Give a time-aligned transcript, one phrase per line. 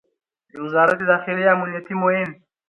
[0.51, 2.29] د وزارت داخلې امنیتي معین